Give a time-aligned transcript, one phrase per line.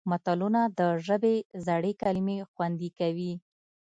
[0.09, 3.33] متلونه د ژبې زړې کلمې خوندي کوي